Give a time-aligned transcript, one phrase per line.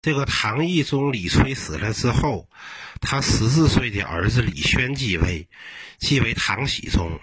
[0.00, 2.48] 这个唐懿宗李崔死了之后，
[3.00, 5.48] 他十四岁的儿子李轩继位，
[5.98, 7.18] 继为唐僖宗。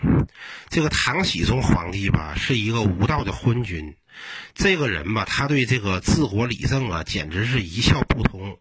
[0.69, 3.95] 这个唐僖宗皇帝吧，是一个无道的昏君。
[4.53, 8.57] 这个人吧，他对这个治国理政啊，简直是一窍不通。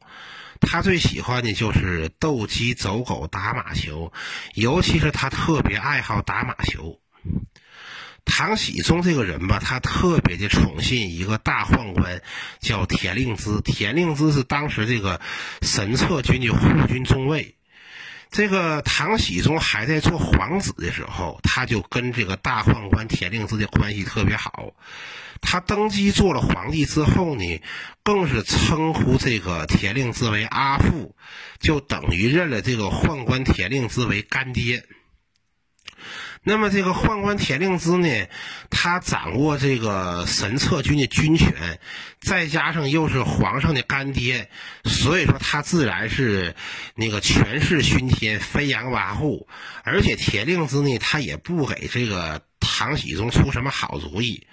[0.61, 4.13] 他最喜欢的就是斗鸡、走狗、打马球，
[4.55, 7.01] 尤其是他特别爱好打马球。
[8.25, 12.21] 唐僖宗这个人吧，他特别的宠信一个大宦官，
[12.59, 13.61] 叫田令孜。
[13.61, 15.21] 田令孜是当时这个
[15.63, 17.55] 神策军的护军中尉。
[18.31, 24.73] 这个唐僖宗还在做皇子的时候，他就跟这个大宦官田令孜的关系特别好。
[25.41, 27.63] 他登基做了皇帝之后呢，
[28.03, 31.15] 更是称呼这个田令孜为阿父，
[31.61, 34.85] 就等于认了这个宦官田令孜为干爹。
[36.47, 38.29] 那么这个宦官田令孜呢，
[38.69, 41.81] 他掌握这个神策军的军权，
[42.21, 44.51] 再加上又是皇上的干爹，
[44.85, 46.55] 所以说他自然是
[46.95, 49.47] 那个权势熏天、飞扬跋扈。
[49.85, 54.47] 而且田令孜呢，他也不给这个唐僖宗出什么好主意。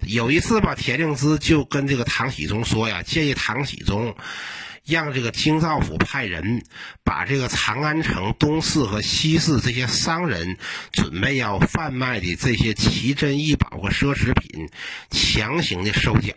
[0.00, 4.16] 有一次吧，田令孜就跟这个唐僖宗说呀，建议唐僖宗。
[4.86, 6.62] 让这个京兆府派人
[7.02, 10.56] 把这个长安城东市和西市这些商人
[10.92, 14.68] 准备要贩卖的这些奇珍异宝和奢侈品
[15.10, 16.34] 强行的收缴。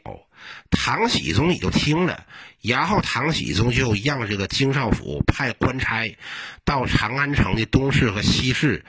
[0.70, 2.26] 唐僖宗也就听了，
[2.62, 6.16] 然后唐僖宗就让这个京兆府派官差
[6.64, 8.86] 到长安城的东市和西市，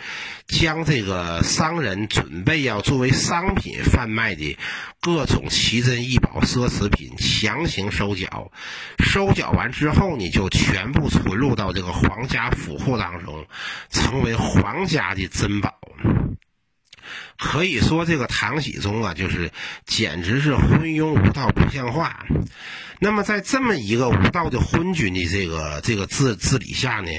[0.46, 4.58] 将这个商人准备要作为商品贩卖的
[5.00, 8.52] 各种奇珍异宝、奢侈品强行收缴。
[8.98, 13.46] 收缴完之后呢，就全部存入到这个皇家府库当中，
[13.90, 15.78] 成为皇家的珍宝。
[17.39, 19.50] 可以说，这个唐僖宗啊，就是
[19.86, 22.25] 简直是昏庸无道，不像话。
[23.02, 27.11] 那么，在这么一个无道的昏君的这个这个治治理下呢，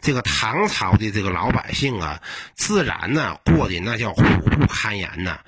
[0.00, 2.22] 这个唐朝的这个老百姓啊，
[2.54, 5.40] 自然呢过得那叫苦不堪言呐。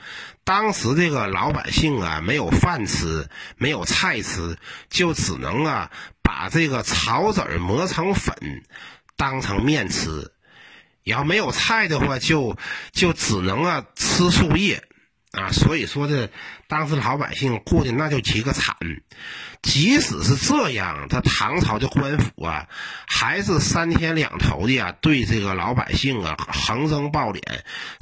[0.45, 4.59] 当时这个老百姓啊，没有饭吃，没有菜吃，
[4.91, 5.91] 就只能啊
[6.22, 8.34] 把这个草籽磨成粉，
[9.17, 10.33] 当成面吃。
[11.09, 12.59] 你要没有菜的话，就
[12.93, 14.85] 就只能啊吃树叶，
[15.33, 16.29] 啊，所以说这
[16.67, 18.77] 当时老百姓过的那就极个惨。
[19.63, 22.67] 即使是这样，他唐朝的官府啊，
[23.07, 27.41] 还是三天两头的啊对这个老百姓啊横征暴敛，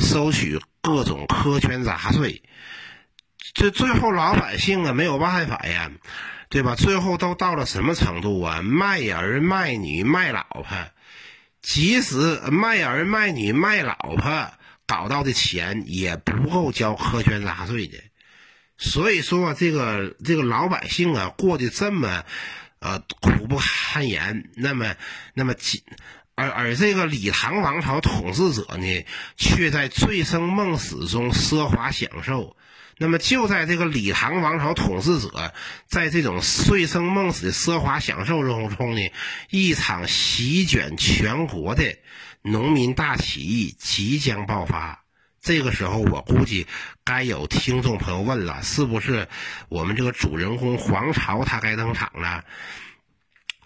[0.00, 2.43] 收取各种苛捐杂税。
[3.55, 5.93] 这最后老百姓啊没有办法呀，
[6.49, 6.75] 对吧？
[6.75, 8.62] 最后都到了什么程度啊？
[8.62, 10.65] 卖儿卖女卖老婆。
[11.66, 14.53] 即使卖儿卖女卖老婆
[14.87, 17.99] 搞到的钱也不够交苛捐杂税的，
[18.78, 22.25] 所以说这个这个老百姓啊过得这么
[22.78, 24.94] 呃苦不堪言，那么
[25.34, 25.56] 那么
[26.37, 29.05] 而而这个李唐王朝统治者呢，
[29.37, 32.56] 却在醉生梦死中奢华享受。
[32.98, 35.52] 那么就在这个李唐王朝统治者
[35.86, 39.12] 在这种醉生梦死的奢华享受中中呢，
[39.50, 41.98] 一场席卷全国的
[42.40, 45.04] 农民大起义即将爆发。
[45.42, 46.66] 这个时候，我估计
[47.04, 49.28] 该有听众朋友问了：是不是
[49.68, 52.44] 我们这个主人公黄巢他该登场了？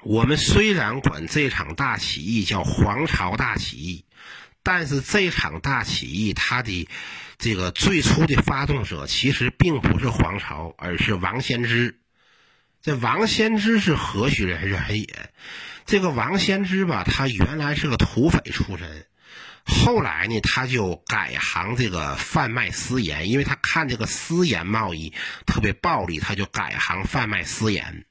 [0.02, 4.04] 我们虽然管这场大起义叫黄巢大起义，
[4.64, 6.88] 但是这场大起义它的。
[7.41, 11.99] 这个最初的发动者其实并不是黄巢，而是王先知。
[12.83, 15.09] 这王先知是何许人人也？
[15.87, 19.06] 这个王先知吧，他原来是个土匪出身，
[19.65, 25.15] 后来呢，他就改行这个贩卖私盐，因为他看这个私盐贸易
[25.47, 28.05] 特别暴利，他就改行贩卖私盐。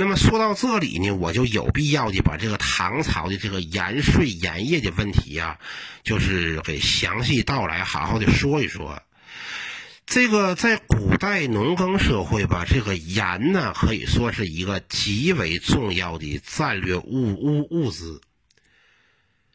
[0.00, 5.58] 那么说到这里呢，我就有必要的把这个唐朝的这个盐税盐业的问题呀，
[6.02, 9.02] 就是给详细道来，好好的说一说。
[10.06, 18.22] 这个在古代农耕社会吧，这个盐呢，可以说是一个极为重要的战略物物物资。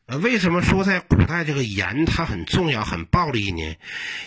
[0.06, 3.76] 呃，为什么说在古代这个盐它很重要、很暴利呢？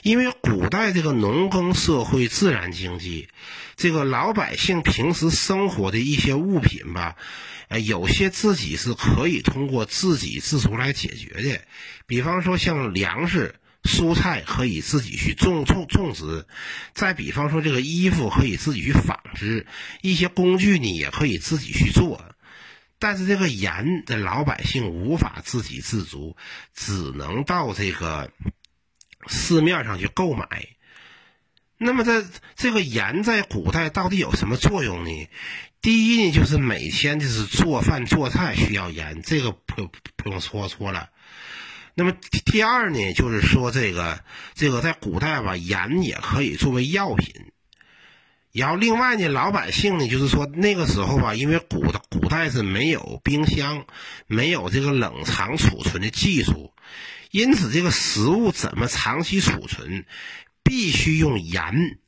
[0.02, 3.28] 因为古代这个农耕社会、自然经济，
[3.78, 7.14] 这个老百姓平时生活的一些物品吧，
[7.68, 11.60] 呃，有些自己是可以通过自给自足来解决的。
[12.04, 13.54] 比方说像粮食、
[13.84, 16.44] 蔬菜可以自己去种种种植；
[16.92, 19.64] 再比方说这个衣服可以自己去纺织，
[20.02, 22.34] 一些工具呢也可以自己去做。
[22.98, 26.36] 但是这个盐的老百姓无法自给自足，
[26.74, 28.32] 只能到这个
[29.28, 30.48] 市面上去购买。
[31.78, 32.24] 那么在
[32.56, 35.28] 这个盐在古代到底有什么作用呢？
[35.80, 41.08] 第一呢，就是每天就是做饭做菜需要盐，这个不不用说错了。
[41.94, 42.12] 那么
[42.44, 44.22] 第二呢，就是说这个
[44.54, 47.32] 这个在古代吧，盐也可以作为药品。
[48.50, 53.84] 然后另外呢，老百姓呢，就是说那个时候吧，因为古古代是没有冰箱，
[54.26, 56.72] 没有这个冷藏储存的技术，
[57.30, 60.06] 因此这个食物怎么长期储存，
[60.68, 61.98] 必须用盐。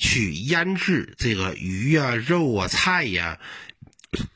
[0.00, 3.40] 去腌制这个鱼呀、肉啊、菜呀，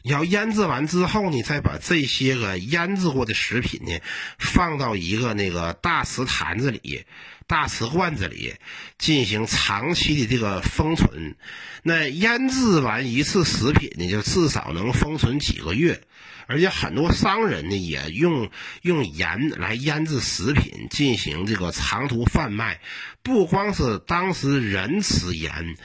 [0.02, 4.00] 要腌制完之后呢，再把这些个腌制过的食品呢，
[4.40, 7.04] 放到一个那个大瓷坛子里、
[7.52, 8.54] 大瓷罐子里，
[8.96, 11.36] 进行长期的这个封存。
[11.82, 16.00] 那腌制完一次食品呢，就至少能封存几个月。
[16.46, 18.50] 而且很多商人呢，也用
[18.80, 22.80] 用盐来腌制食品，进行这个长途贩卖。
[23.22, 25.76] 不光是当时人吃盐，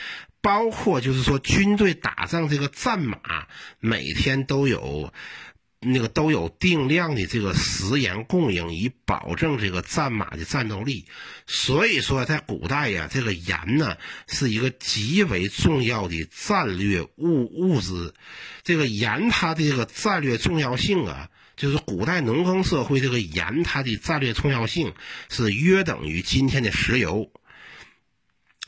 [0.41, 3.19] 包括就是说军队打仗这个战马，
[3.81, 5.11] 每天都有。
[5.79, 11.05] 那个都有定量的这个食盐供应，以保证这个战马的战斗力。
[11.45, 13.95] 所以说，在古代呀，这个盐呢
[14.27, 18.15] 是一个极为重要的战略物物资。
[18.63, 24.93] 这个盐它的这个战略重要性啊，就是古代农耕社会这个盐它的战略重要性
[25.29, 27.31] 是约等于今天的石油，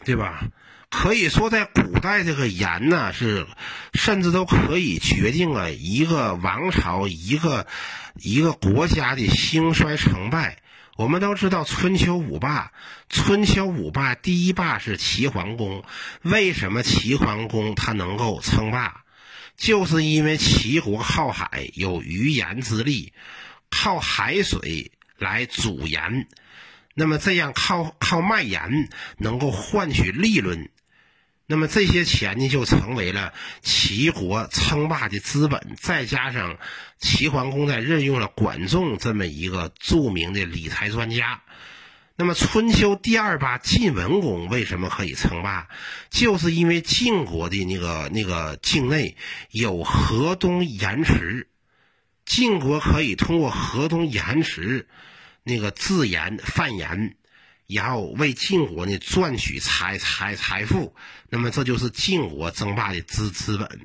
[0.06, 0.47] 对吧？
[0.89, 3.47] 可以说，在古代，这个盐呢是，
[3.94, 7.68] 甚至都可以决定了一个王朝、一个
[8.15, 10.57] 一个国家的兴衰成败。
[10.97, 12.74] 我们都知道春秋五霸，
[13.07, 15.86] 春秋五霸第一霸是齐桓公。
[16.24, 19.03] 为什么齐桓公他能够称霸？
[19.56, 23.13] 就是因为齐国靠海，有鱼盐之力，
[23.69, 26.27] 靠海水来煮盐，
[26.95, 30.69] 那么这样靠靠卖盐能够换取利润。
[31.51, 35.75] 那么这些钱呢，就成为了齐国称霸的资本。
[35.81, 36.59] 再加上
[36.99, 41.41] 齐桓公在任用了管仲这么一个著名的理财专家。
[42.15, 45.69] 那么春秋第二霸晋文公为什么可以称霸？
[46.11, 49.17] 就是因为晋国的那个那个境内
[49.49, 51.47] 有河东盐池，
[52.25, 54.87] 晋国可以通过河东盐池
[55.41, 57.15] 那个自盐贩盐。
[57.69, 60.95] 然后为晋国呢赚取财财财富，
[61.30, 63.81] 那么这就是晋国争霸的资资本。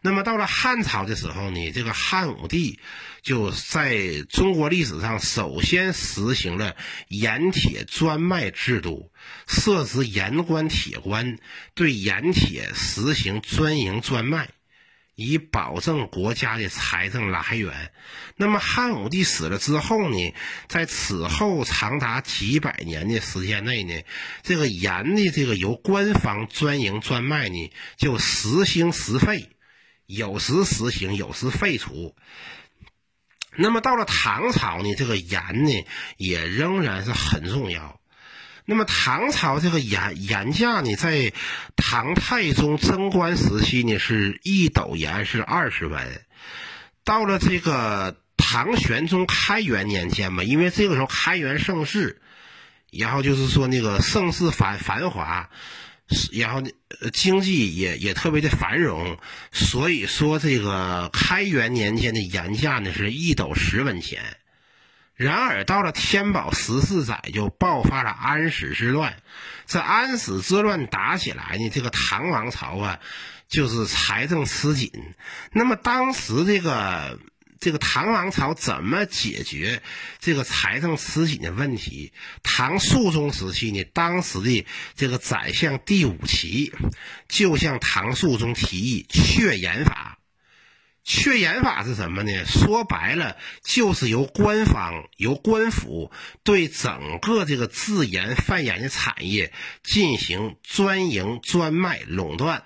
[0.00, 2.78] 那么到了汉朝的时候呢，这个汉武帝
[3.22, 6.76] 就在中国历史上首先实行了
[7.08, 9.10] 盐铁专卖制度，
[9.48, 11.36] 设置盐官、铁官，
[11.74, 14.48] 对盐铁实行专营专卖。
[15.16, 17.90] 以保证国家的财政来源。
[18.36, 20.34] 那么汉武帝死了之后呢？
[20.68, 24.02] 在此后长达几百年的时间内呢，
[24.42, 29.48] 这个盐的这个由官方专营专卖呢，就时兴时废，
[30.04, 32.14] 有时实行，有时废除。
[33.56, 35.86] 那么到了唐朝呢，这个盐呢，
[36.18, 37.98] 也仍然是很重要。
[38.68, 41.32] 那么唐朝这个盐盐价呢，在
[41.76, 46.20] 唐太宗贞观时期呢，是一斗盐是二十文。
[47.04, 52.20] 到了这个唐玄宗开元年间嘛，因为这个时候开元盛世，
[52.90, 55.48] 然后就是说那个盛世繁繁华，
[56.32, 56.60] 然后
[57.12, 59.16] 经济也也特别的繁荣，
[59.52, 64.20] 所以说这个开元年间的盐价呢，是一斗十文钱。
[65.16, 69.16] 然而，到了天宝十四载，就爆发了安史之乱。
[69.66, 73.00] 这安史之乱打起来呢，这个唐王朝啊，
[73.48, 74.92] 就是财政吃紧。
[75.52, 77.18] 那么，当时这个
[77.58, 79.82] 这个唐王朝怎么解决
[80.20, 82.12] 这个财政吃紧的问题？
[82.42, 86.74] 唐肃宗时期呢，当时的这个宰相第五旗
[87.26, 90.05] 就向唐肃宗提议确盐法。
[91.08, 92.44] 确盐法是什么呢？
[92.44, 96.10] 说白了，就是由官方、由官府
[96.42, 99.52] 对整个这个制盐贩盐的产业
[99.84, 102.64] 进行专营专卖垄断。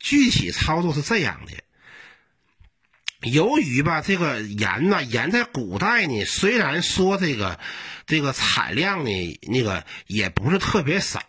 [0.00, 7.60] 具体操作是这样的：由于吧，这个盐呢，盐在古代呢，虽然说这个
[8.04, 11.20] 这个产量呢，那个也不是特别少，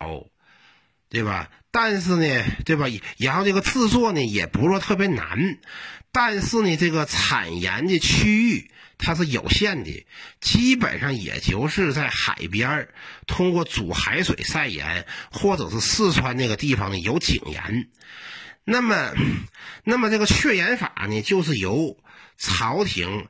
[1.08, 1.52] 对吧？
[1.70, 2.88] 但是呢，对吧？
[3.18, 5.60] 然后这个制作呢，也不是特别难。
[6.16, 10.06] 但是呢，这个产盐的区域它是有限的，
[10.40, 12.94] 基本上也就是在海边儿，
[13.28, 17.90] 通过煮海水晒盐，或者是四川那个地方呢有井盐。
[18.64, 19.14] 那么，
[19.84, 21.98] 那么这个确盐法呢，就是由
[22.38, 23.28] 朝廷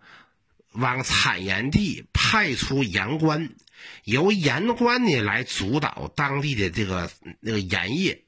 [0.74, 3.50] 往产盐地派出盐官，
[4.04, 8.25] 由盐官呢来主导当地的这个那个盐业，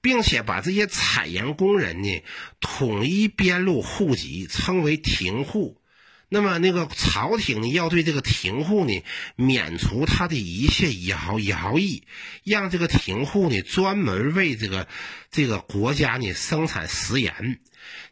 [0.00, 2.22] 并且把这些采盐工人呢
[2.60, 5.80] 统一编入户籍，称为廷户。
[6.28, 9.04] 那么那个朝廷呢，要对这个廷户呢
[9.36, 12.02] 免除他的一切徭徭役，
[12.42, 14.88] 让这个廷户呢专门为这个
[15.30, 17.60] 这个国家呢生产食盐。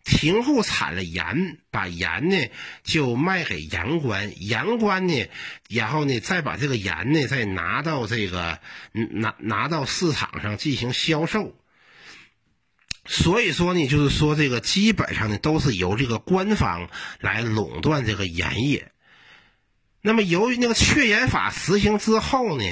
[0.04, 2.36] 廷户产了盐，把盐呢
[2.84, 5.26] 就卖给盐官，盐官呢，
[5.68, 8.60] 然后呢再把这个盐呢再拿到这个
[8.92, 11.56] 拿拿到市场上进行销售。
[13.06, 16.88] 所以说呢，就是说这个基本上呢都是由这个官方
[17.20, 18.90] 来垄断这个盐业。
[20.00, 22.64] 那么由于那个确盐法实行之后呢，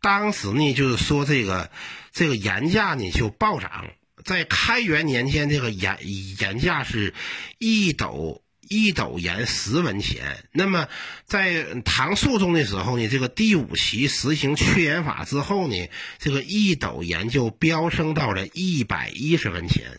[0.00, 1.70] 当时呢就是说这个
[2.12, 3.90] 这个盐价呢就暴涨。
[4.22, 5.98] 在开元年间，这个盐
[6.38, 7.14] 盐价是
[7.56, 10.44] 一斗一斗盐十文钱。
[10.52, 10.86] 那么
[11.26, 15.88] 在唐肃宗的时候呢，这个第五期实行榷盐法之后呢，
[16.20, 19.98] 这个一斗盐就飙升到了一百一十文钱。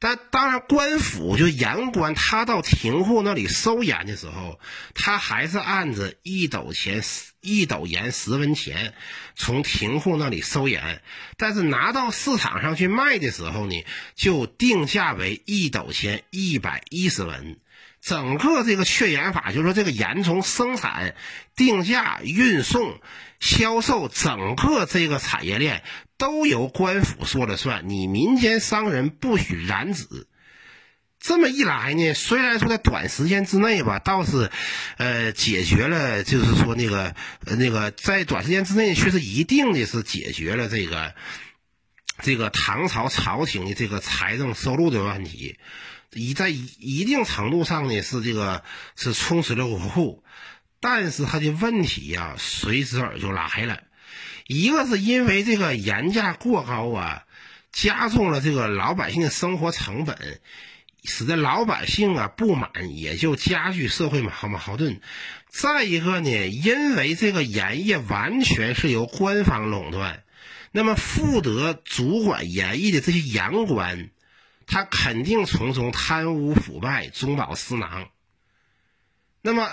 [0.00, 4.58] 但当然，官府就盐官，他到廷户那里收盐的时候，
[4.92, 8.94] 他还是按着一斗钱十一斗盐十文钱
[9.36, 11.02] 从廷户那里收盐，
[11.36, 13.84] 但是拿到市场上去卖的时候呢，
[14.16, 17.58] 就定价为一斗钱一百一十文。
[18.00, 21.14] 整个这个确盐法，就是说这个盐从生产、
[21.56, 23.00] 定价、运送、
[23.40, 25.82] 销售，整个这个产业链。
[26.16, 30.06] 都由官府说了算，你民间商人不许染指。
[31.24, 34.50] 这么一来呢，虽然说在短时间之内吧，倒是，
[34.98, 37.16] 呃，解决了，就是说那个，
[37.46, 41.14] 那个在短时间之内，确实一定的是解决了这个，
[42.22, 45.56] 这个唐朝朝廷的这个财政收入的问题，
[46.12, 48.62] 一在一定程度上呢，是这个
[48.94, 50.22] 是充实了国库，
[50.78, 53.80] 但是它的问题呀，随之而就来了。
[54.46, 57.24] 一个是因为这个盐价过高啊，
[57.72, 60.38] 加重了这个老百姓的生活成本，
[61.04, 65.00] 使得老百姓啊不满，也就加剧社会矛矛盾。
[65.48, 70.24] 再一个呢，因为这个盐业完全是由官方垄断，
[70.72, 74.10] 那么负责主管盐业的这些盐官，
[74.66, 78.08] 他肯定从中贪污腐败、中饱私囊。
[79.42, 79.70] 那么。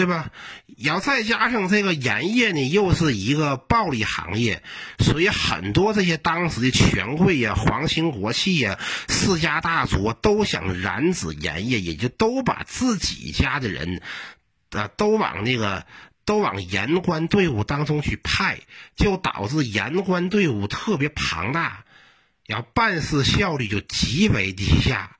[0.00, 0.30] 对吧？
[0.78, 4.62] 要再加上这个盐业呢，又是一个暴利行业，
[4.98, 8.78] 所以很多这些当时的权贵呀、皇亲国戚呀、
[9.10, 14.00] 世家大族都想染指盐业，也就都把自己家的人，
[14.70, 15.84] 啊，都往那个
[16.24, 18.60] 都往盐官队伍当中去派，
[18.96, 21.84] 就导致盐官队伍特别庞大，
[22.46, 25.18] 然后办事效率就极为低下。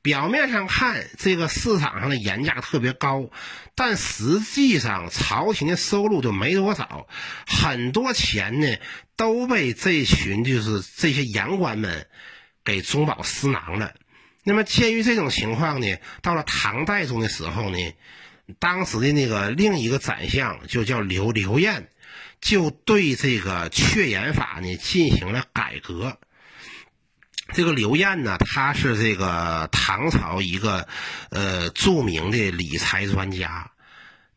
[0.00, 3.30] 表面上看，这个市场上的盐价特别高，
[3.74, 7.06] 但实际上朝廷的收入就没多少，
[7.46, 8.76] 很多钱呢
[9.16, 12.06] 都被这群就是这些盐官们
[12.64, 13.94] 给中饱私囊了。
[14.44, 17.78] 那么，鉴于这种情况呢，到了唐代中的时候呢，
[18.58, 21.88] 当时的那个另一个宰相就叫刘刘晏，
[22.40, 26.18] 就对这个确盐法呢进行了改革。
[27.54, 30.86] 这个刘晏呢，他是这个唐朝一个
[31.30, 33.70] 呃著名的理财专家，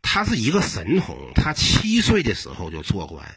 [0.01, 1.31] 他是一个神童。
[1.35, 3.35] 他七岁的时候就做官，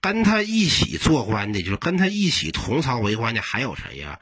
[0.00, 4.20] 跟他一起做官的，就是跟他一起同朝为官的还有谁呀？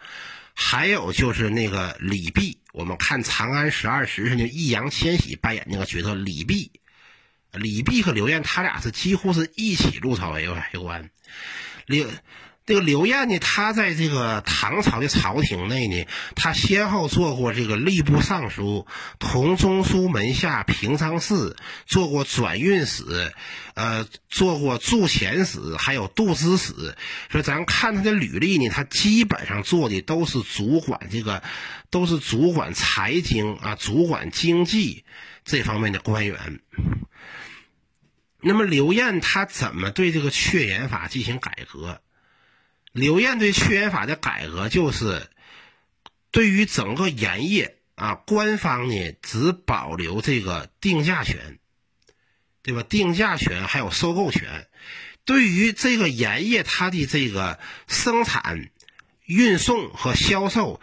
[0.54, 2.56] 还有就是那个李泌。
[2.72, 6.70] 我们看《长安十二时辰》就易烊千玺扮演那个角色李泌。
[7.52, 10.48] 李泌和刘晏他俩是几乎是一起入朝为
[10.78, 11.10] 官。
[11.84, 12.08] 刘。
[12.66, 16.04] 这个刘晏呢，他在这个唐朝的朝廷内呢，
[16.34, 18.88] 他先后做过这个吏部尚书、
[19.20, 21.56] 同中书门下平章事，
[21.86, 23.32] 做过转运使，
[23.74, 26.96] 呃，做过驻钱使，还有度支使。
[27.30, 31.44] 说咱看他的履历呢，他基本上做的都是主管这个，
[31.90, 35.04] 都是主管财经啊，主管经济
[35.44, 36.58] 这方面的官员。
[38.40, 42.00] 那么刘晏他怎么对这个确盐法进行改革？
[42.96, 45.28] 刘晏对确盐法的改革，就是
[46.30, 51.58] 对于整个盐业啊，官方呢只保留这个定价权，
[52.62, 52.82] 对吧？
[52.82, 54.66] 定价权还有收购权，
[55.26, 58.70] 对于这个盐业它的这个生产、
[59.26, 60.80] 运送和销售，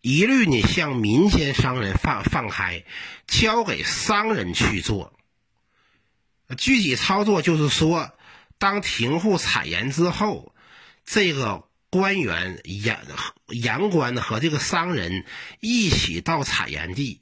[0.00, 2.84] 一律呢向民间商人放放开，
[3.28, 5.16] 交给商人去做。
[6.58, 8.10] 具体操作就是说，
[8.58, 10.51] 当停户采盐之后。
[11.04, 12.98] 这个官员、盐
[13.48, 15.24] 盐官和这个商人
[15.60, 17.20] 一起到采盐地，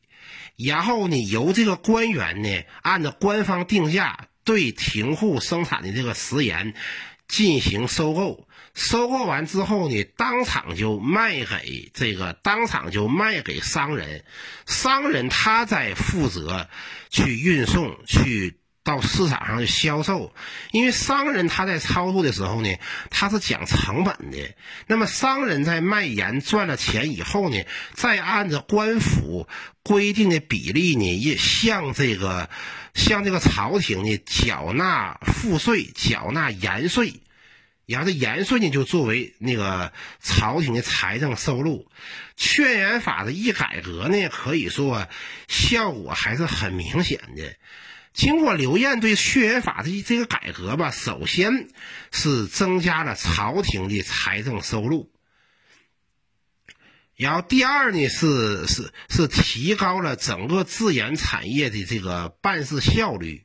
[0.56, 6.75] 然后呢，由这个官员呢按照官方定价，对停户生产的这个食盐
[7.26, 8.46] 进行收购。
[8.72, 14.25] 收购完之后呢，当场就卖给这个，当场就卖给商人，
[14.66, 16.68] 商人他在负责
[17.10, 18.59] 去运送去。
[18.82, 20.32] 到市场上去销售，
[20.72, 22.75] 因为商人他在操作的时候呢，
[23.10, 24.54] 他是讲成本的。
[24.87, 29.46] 那么商人在卖盐赚了钱以后呢，再按照官府
[29.82, 32.49] 规定的比例呢，也向这个
[32.94, 37.20] 向这个朝廷呢缴纳赋税、缴纳盐税。
[37.87, 41.90] 然后这盐税呢，就作为那个朝廷的财政收入。
[42.37, 45.06] 劝盐法的一改革呢，可以说
[45.49, 47.56] 效果还是很明显的。
[48.12, 51.68] 经过刘晏对血盐法的这个改革吧，首先
[52.10, 55.10] 是增加了朝廷的财政收入，
[57.14, 63.44] 然后第二呢是是是提高了整个制盐产业的这个办事效率，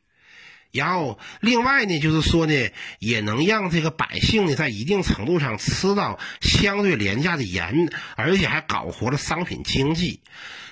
[0.71, 2.69] 然后另外呢就是说呢，
[2.99, 10.21] 也能让这个百姓呢在一定程度上吃到相对廉价的盐，而且还搞活了商品经济。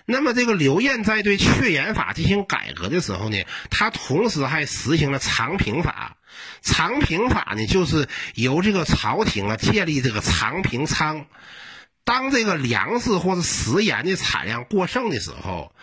[0.05, 6.17] 那么，这个刘晏在对确盐法进行改革的时候呢，他同时还实行了长平法。
[6.62, 11.25] 长平法呢，就是由这个朝廷啊建立这个长平仓，
[12.03, 15.74] 当这个粮食或者食盐的产量过剩的时候，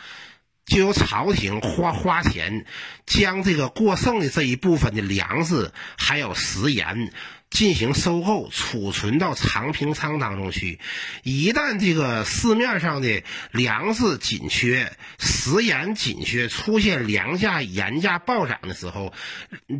[0.66, 2.66] 就由朝廷花花钱
[3.06, 7.12] 将这个过剩的这一部分的粮食还有食盐。
[7.50, 10.78] 进行收购、储存到长平仓当中去。
[11.24, 19.12] 一旦这个市面上的粮食紧缺、食盐紧缺，出现粮价、盐价暴涨的时候，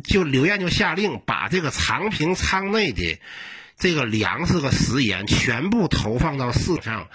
[0.03, 3.19] 就刘晏就下令把这个长平仓内的
[3.77, 7.07] 这个粮食和食盐全部投放到市场，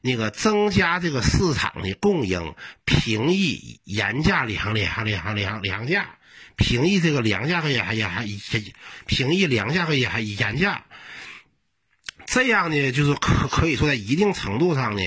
[0.00, 2.54] 那个增加这个市场的供应，
[2.84, 6.16] 平抑盐价、粮粮粮粮粮价。
[6.56, 8.72] 平抑这个粮价和盐盐盐
[9.06, 10.84] 平抑粮价和盐盐价，
[12.26, 15.02] 这样呢，就是可可以说在一定程度上呢，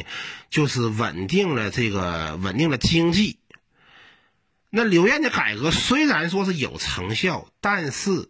[0.49, 3.39] 就是稳定了这个稳定了经济。
[4.69, 8.29] 那刘晏的改革虽然说是有成效，但是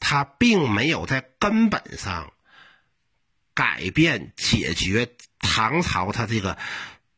[0.00, 2.32] 他并没有在根本上
[3.54, 5.08] 改变解决
[5.40, 6.56] 唐朝他这个。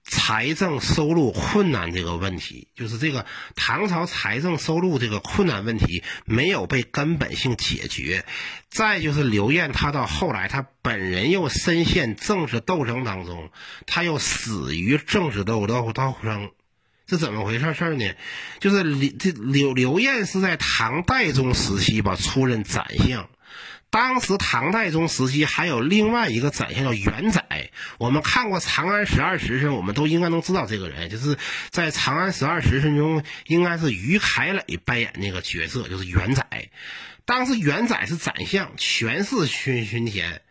[0.06, 3.24] 财政收入困难这个问题，就是这个
[3.56, 8.24] 唐朝财政收入这个困难问题没有被根本性解决。
[8.68, 13.50] 再就是刘晏，他到后来他本人又深陷政治斗争当中，
[13.86, 16.50] 他又死于政治斗斗斗争，
[17.08, 18.12] 是怎么回事事呢？
[18.60, 23.28] 就是刘这刘刘晏是在唐代宗时期吧出任宰相。
[23.94, 31.38] 当时唐太宗时期还有另外一个宰相叫元载，我们看过《长安十二时辰》，我们都应该能知道这个人，就是
[31.70, 36.44] 在《长安十二时辰》中应该是于凯磊扮演那个角色，就是元载。
[37.24, 40.42] 当时元载是宰相，权势熏熏天。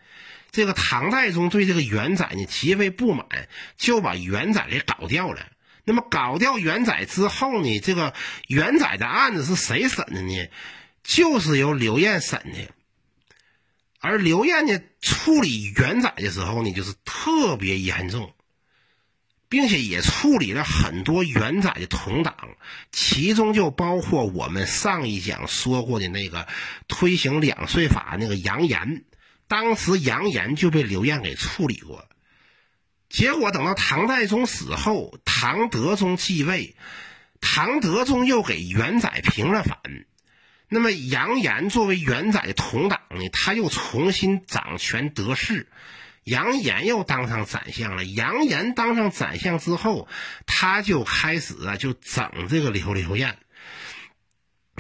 [0.52, 3.28] 这个唐太宗对这个元载呢极为不满，
[3.76, 5.48] 就把元载给搞掉了。
[5.84, 8.14] 那么搞掉元载之后呢，这个
[8.48, 10.48] 元载的案子是谁审的呢？
[11.04, 12.74] 就是由刘晏审的。
[14.04, 18.34] 而刘晏呢，处理元载的时候呢，就是特别严重，
[19.48, 22.36] 并且也处理了很多元载的同党，
[22.92, 26.50] 其中就包括我们上一讲说过的那个
[26.90, 29.06] 推行两税法那个杨炎，
[29.48, 32.06] 当时杨炎就被刘晏给处理过。
[33.08, 36.76] 结果等到唐太宗死后，唐德宗继位，
[37.40, 39.80] 唐德宗又给元载平了反。
[40.70, 45.68] 那么杨炎作为元载的同党呢，他又重新掌权得势，
[46.24, 48.04] 杨炎又当上宰相了。
[48.04, 50.08] 杨炎当上宰相之后，
[50.48, 53.38] 他就开始啊，就整这个刘刘晏，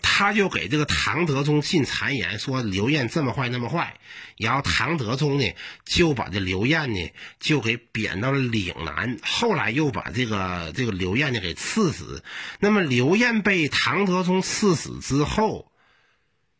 [0.01, 3.99] 他就给这个唐德宗进谗言，说刘晏这么坏那么坏。
[4.37, 5.53] 然后唐德宗呢，
[5.85, 9.19] 就把这刘晏呢，就给贬到了岭南。
[9.21, 12.23] 后来又把这个这个刘晏呢给赐死。
[12.59, 15.69] 那么刘晏被唐德宗赐死之后。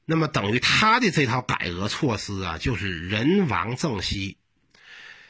[0.06, 4.38] 那么等于他的这套改革措施啊，就是人亡政息。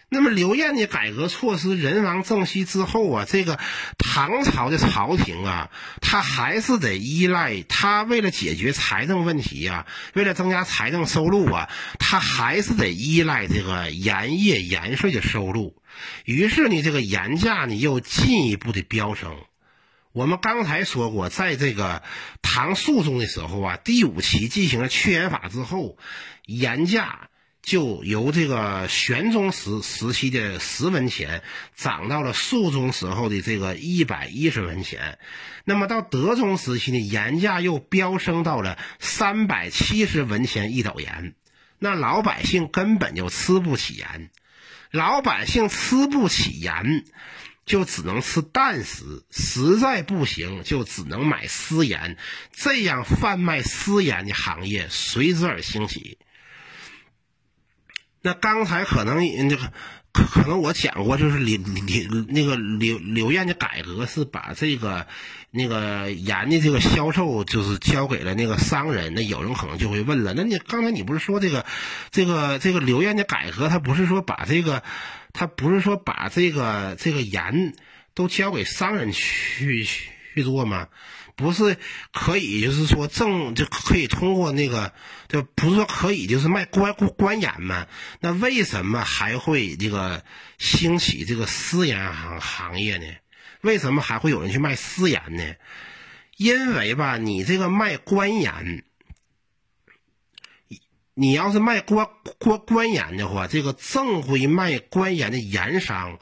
[0.10, 3.60] 那么刘晏的改革措施人亡政息之后啊，这个
[3.98, 15.82] 唐朝的朝廷啊，他还是得依赖他为了解决财政问题啊，为了增加财政收入啊，他还是得依赖这个盐业盐税的收入。
[16.26, 19.36] 于是呢，这个盐价呢又进一步的飙升。
[20.14, 22.04] 我们刚才说过，在这个
[22.44, 25.98] 唐肃宗的时候啊，第五期进行了去盐法之后，
[26.46, 27.30] 盐价
[27.64, 31.42] 就由这个玄宗时时期的十文钱
[31.76, 35.18] 涨到了肃宗时候的这个一百一十文钱，
[35.66, 41.34] 那么到德宗时期呢，盐价又飙升到了三百七十文钱一斗盐，
[41.80, 44.30] 那老百姓根本就吃不起盐，
[44.92, 47.04] 老百姓吃不起盐。
[47.66, 52.18] 就只能吃淡食，实在不行就只能买私盐，
[52.52, 56.18] 这样贩卖私盐的行业随之而兴起。
[58.22, 59.72] 那刚才可能那个
[60.12, 65.08] 可能我讲过，就是刘刘那个刘刘晏的改革是把这个
[65.50, 69.14] 那个盐的这个销售就是交给了那个商人。
[69.14, 71.66] 那有人可能就会问了，那你刚才你不是说这个
[72.12, 74.84] 这个这个刘晏的改革，他不是说把这个？
[75.34, 77.74] 他不是说把这个这个盐
[78.14, 80.88] 都交给商人去去做吗？
[81.36, 81.76] 不是
[82.12, 84.94] 可以，就是说挣就可以通过那个，
[85.28, 87.88] 就不是说可以，就是卖官官盐吗？
[88.20, 90.24] 那为什么还会这个
[90.60, 93.06] 兴起这个私盐行行业呢？
[93.62, 95.44] 为什么还会有人去卖私盐呢？
[96.38, 98.86] 因为吧，你这个卖官盐。
[101.16, 102.08] 你要是卖官
[102.40, 106.18] 官官盐的话，这个正规卖官盐的盐商，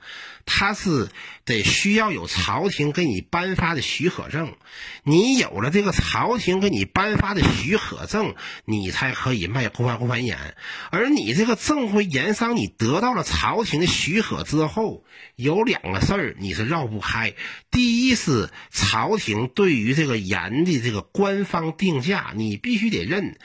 [0.46, 1.08] 他是
[1.46, 4.54] 得需要有朝廷给你颁发的许可证。
[5.04, 10.56] 你有了这个朝廷给你颁发的许可证，你才可以卖官官盐。
[10.92, 15.06] 而你这个正规盐商，你得到了朝廷的许可之后，
[15.38, 17.34] 有两个事儿你是绕不开。
[17.72, 23.38] 第一是朝廷对于这个盐的这个官方定价，你必须得认。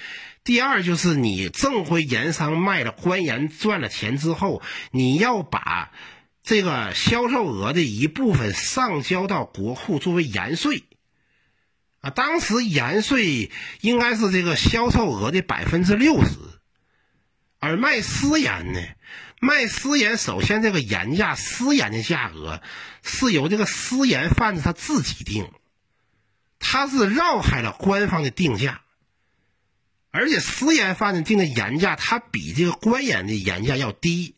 [0.47, 5.91] 第二就是你正规盐商卖了官盐赚了钱之后，你要把
[6.45, 10.85] 这个销售额的一部分上交到国库作为盐税，
[12.01, 16.37] 啊，当时盐税应该是这个销售额的百分之六十，
[17.59, 18.81] 而卖私盐呢，
[19.41, 22.63] 卖私盐首先这个盐价私盐的价格
[23.03, 25.51] 是由这个私盐贩子他自己定，
[26.61, 28.83] 他是绕开了官方的定价。
[30.17, 34.35] 而且私盐贩子定的盐价，它比这个官盐的盐价要低。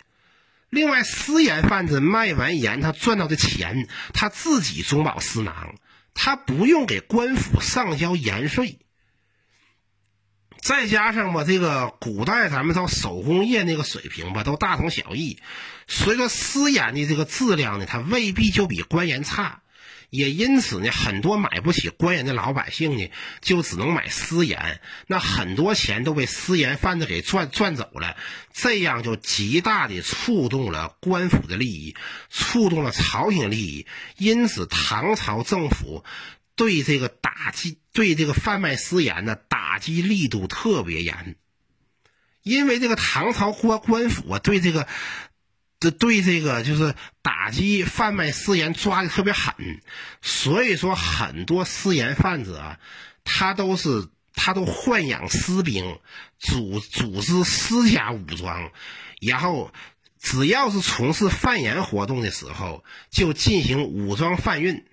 [0.70, 5.76] 另外，私盐贩子卖完盐，他赚到的钱，他自己中饱私囊，
[6.14, 8.80] 他不用给官府上交盐税。
[10.60, 15.38] 再加上吧，这个古代咱们到手工业那个水平吧，都大同小异。
[15.86, 19.62] 随着私盐的这个质量呢，它未必就比官盐差。
[20.10, 23.10] 也因此呢，很多买不起官盐的老百姓呢，
[23.42, 24.80] 就只能买私盐。
[25.06, 28.16] 那很多钱都被私盐贩子给赚赚走了，
[28.52, 31.94] 这样就极大的触动了官府的利益，
[32.30, 33.86] 触动了朝廷利益。
[34.16, 36.04] 因此，唐朝政府
[36.56, 41.36] 对这个打击，对这个贩卖私盐的打击力度特别严。
[42.42, 44.88] 因为这个唐朝官官府啊，对这个。
[45.80, 49.54] 这对这个就是打击贩卖私盐抓的特别狠，
[50.22, 52.78] 所以说很多私盐贩子啊，
[53.24, 55.98] 他都是他都豢养私兵，
[56.38, 58.72] 组组织私家武装，
[59.20, 59.72] 然后
[60.20, 64.84] 只要是从事贩盐活动的时候，就进行武装贩运。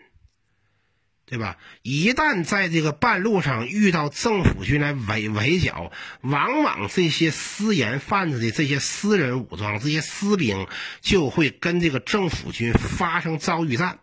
[1.27, 1.57] 对吧？
[1.81, 10.67] 一旦在这个半路上遇到政府军来围围剿，往往这些私盐贩子的这些私人武装、这些私兵
[11.01, 13.97] 就会跟这个政府军发生遭遇战。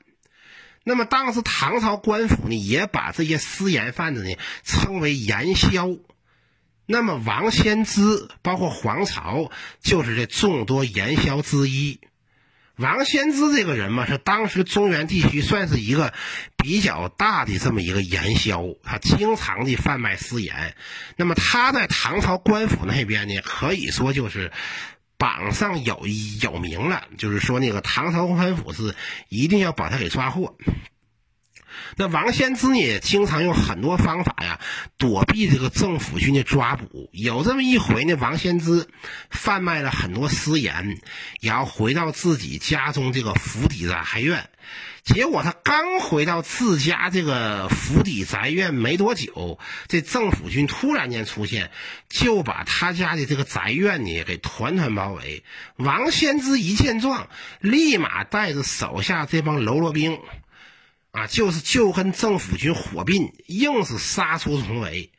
[0.82, 6.00] 那么当时唐朝官府呢，也把这些私盐贩子呢称为盐枭。
[6.86, 9.48] 那么王仙芝，包括黄巢，
[9.80, 12.00] 就是这众多盐枭之一。
[12.82, 16.12] 王仙芝这个人嘛，是当时中原地区算是一个
[16.56, 20.74] 比较大的这么一个盐枭，他经常的贩卖私盐。
[21.16, 24.50] 那么他在唐朝官府那边呢，可以说就是
[25.16, 26.06] 榜上有
[26.42, 28.94] 有名了，就是说那个唐朝官府是
[29.28, 30.56] 一定要把他给抓获。
[31.96, 34.60] 那王仙芝呢，经常用很多方法呀，
[34.98, 37.10] 躲避这个政府军的抓捕。
[37.12, 38.88] 有这么一回呢，王仙芝
[39.30, 40.98] 贩卖了很多私盐，
[41.40, 44.48] 然后回到自己家中这个府邸宅院。
[45.04, 51.72] 结果他刚回到自家这个府邸宅院没多久，这政府军突然间出现，
[52.08, 55.42] 就把他家的这个宅院呢给团团包围。
[55.76, 57.28] 王仙芝一见状，
[57.58, 60.20] 立马带着手下这帮喽啰兵。
[61.12, 65.12] 啊，就是就跟政府军火并，硬是杀出重围。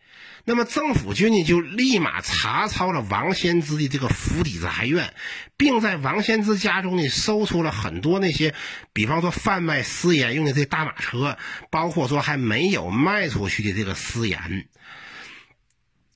[0.43, 5.13] 那么政府军呢，就立马查抄了王先之的这个府邸宅院，
[5.55, 8.53] 并在王先之家中呢，搜出了很多那些，
[8.91, 11.37] 比方说贩卖私盐用的这大马车，
[11.69, 14.67] 包括说还没有卖出去的这个私盐。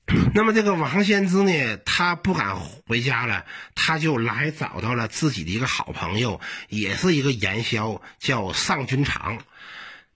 [0.33, 9.37] 那么这个王先知呢，他不敢回家了，他就来找到了自己的一个好朋友，也是一个盐枭，叫上君长。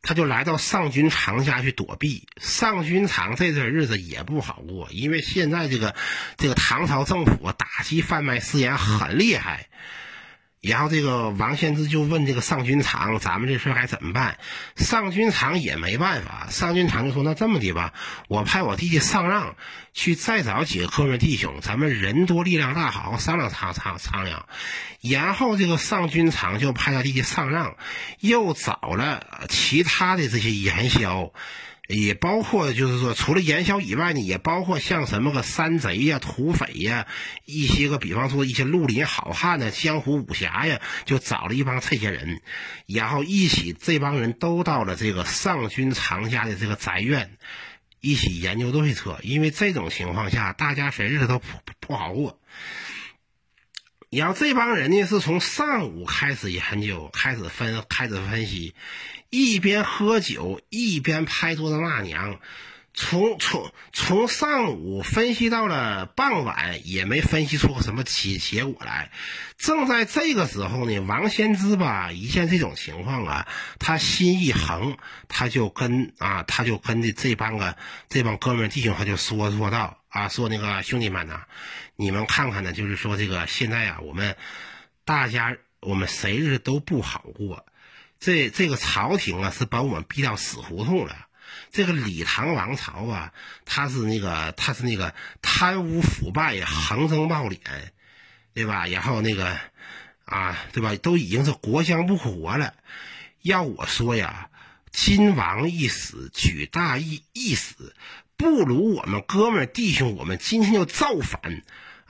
[0.02, 2.28] 他就来到上军长家去躲避。
[2.38, 5.96] 上军长这段日子也不好过，因为现在这个
[6.38, 9.68] 这个唐朝政府打击贩卖私盐很厉害。
[10.62, 14.38] 然后这个王献之就问这个上君长：“咱们这事该怎么办？”
[14.78, 16.50] 上君长也没办法。
[16.52, 17.94] 上君长就说：“那这么的吧，
[18.28, 19.56] 我派我弟弟上让
[19.94, 24.46] 去再找几个哥们弟兄，咱们人多力量大，好好商量商商商量。”
[25.02, 27.76] 然后这个上君长就派他弟弟上让，
[28.20, 31.32] 又找了其他的这些言枭。
[31.88, 37.06] 也包括，就是说，除了言枭以外呢，也包括像什么个山贼呀、土匪呀，
[37.46, 42.42] 一些个，比方说一些绿林好汉呢、江湖武侠呀，就找了一帮这些人，
[42.86, 47.38] 然后一起，这帮人都到了这个上君长家的这个宅院，
[48.00, 49.20] 一起研究对策。
[49.24, 51.46] 因为这种情况下，大家谁日子都不
[51.82, 52.40] 不好过。
[54.12, 58.76] 然后这帮人呢，是从上午开始研究，开始分，开始分析。
[59.30, 62.38] 一边喝酒一边拍桌子骂娘，
[62.94, 69.12] 从从从上午分析到了傍晚，也没分析出什么结结果来。
[69.58, 73.48] 正在这个时候呢，王先知吧一见这种情况啊，
[73.80, 74.98] 他心一横，
[75.30, 77.78] 他就跟啊，他就跟这这帮个
[78.10, 81.46] 这帮哥们弟兄，他就说说道啊，说那个兄弟们呐，
[82.02, 84.36] 你们看看呢，就是说这个现在啊，我们
[85.06, 87.64] 大家我们谁日都不好过。
[88.20, 91.28] 这这个朝廷啊，是把我们逼到死胡同了。
[91.72, 93.34] 这个李唐王朝啊，
[93.66, 97.60] 他是那个他是那个贪污腐败，横征暴敛，
[98.56, 98.88] 对吧？
[98.88, 99.56] 然后那个
[100.26, 100.96] 啊，对吧？
[100.96, 102.74] 都已经是国将不活了。
[103.44, 104.50] 要我说呀，
[104.92, 107.96] 今王一死，举大义一死，
[108.38, 111.62] 不如我们哥们弟兄，我们今天就造反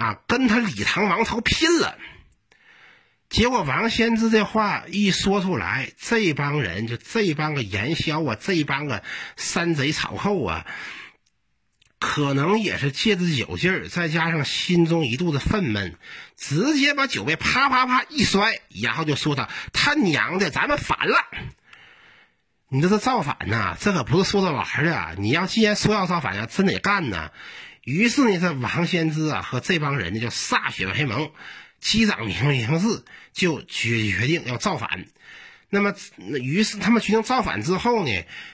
[0.02, 1.96] 啊，跟他李唐王朝拼了。
[3.30, 9.04] 结果王仙芝这话一说出来，这帮人就这帮个言枭啊，这帮个
[9.38, 10.66] 山贼草寇啊，
[12.00, 15.94] 可能也是借着酒劲儿，再加上心中一肚子愤懑，
[16.36, 21.16] 直接把酒杯啪啪啪一摔，然后就说他他娘的，咱们反了！
[22.70, 23.78] 你这是造反呐？
[23.80, 25.16] 这可不是说着玩的。
[25.20, 27.32] 你要既然说要造反呀，真得干呐！
[27.84, 31.32] 于是呢，这王先知啊和这帮人呢就歃血为盟。
[31.80, 35.08] 击掌名名士就决决定要造反，
[35.72, 35.96] 那么
[36.40, 38.12] 于是他们决定造反之后呢，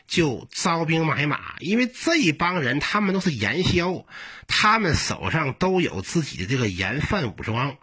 [0.07, 4.05] 就招兵买马，因为这一帮人他们都是盐枭，
[4.47, 7.75] 他们手上都有自己的这个盐贩武装，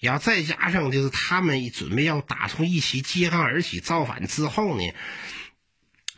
[0.00, 4.84] 然后再加上就是他们准备要打从一起揭竿而起造反之后呢。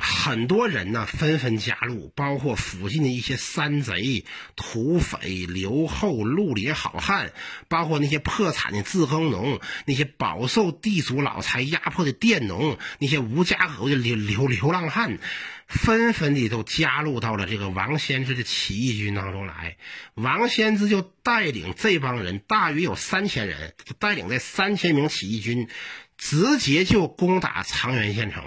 [0.05, 4.25] 很多人呢纷纷加入，包括附近的一些山贼、
[4.57, 7.33] 土匪、刘后、绿林好汉，
[7.69, 15.19] 包括那些破产的自耕农，那些饱受地主老财压迫的佃农，那些无家可归的流流流浪汉，
[15.69, 19.77] 纷纷的都加入到了这个王先知的起义军当中来。
[20.15, 25.69] 王先知就带领这帮人，大约有三千人，带领这三千名起义军，
[26.19, 28.43] 直接就攻打长垣县城。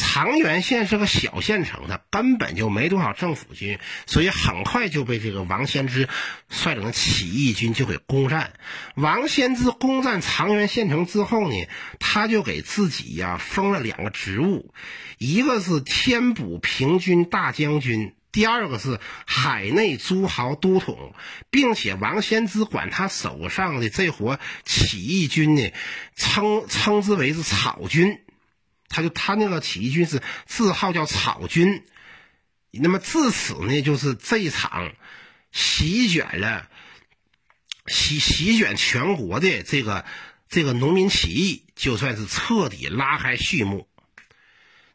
[0.00, 6.08] 长垣县是个小县城，它根本就没多少政府军，所以很快就被这个王先知
[6.48, 8.54] 率领的起义军就给攻占。
[8.94, 11.54] 王先知攻占长垣县城之后呢，
[11.98, 14.72] 他就给自己呀封了两个职务，
[15.18, 21.14] 一个是天补平军大将军，第二个是海内诸侯都统，
[21.50, 25.70] 并且王先知管他手上的这伙起义军呢，
[26.16, 28.20] 称称之为是草军。
[28.90, 31.84] 他就他那个起义军是字号叫草军，
[32.72, 34.92] 那么自此呢，就是这一场
[35.52, 36.68] 席卷了
[37.86, 40.04] 席席卷全国的这个
[40.48, 43.88] 这个农民起义，就算是彻底拉开序幕。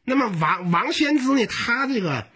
[0.03, 2.27] 那么王王先知呢，他这个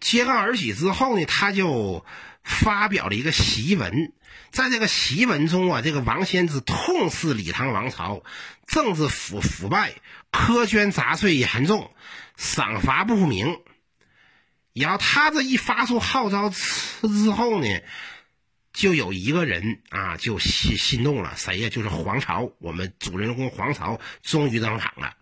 [0.00, 2.06] 揭竿而起之后呢，他就
[2.42, 4.12] 发表了一个檄文。
[4.50, 8.24] 在这个檄文中啊，这个王先知痛斥李唐王朝
[8.66, 9.94] 政治腐腐败、
[10.32, 11.90] 苛捐杂税严重、
[12.36, 13.58] 赏罚不明。
[14.72, 17.66] 然后他这一发出号召之后呢，
[18.72, 21.68] 就有一个人啊就心心动了，谁呀？
[21.68, 25.14] 就是黄巢，我们主人公黄巢终于登场了。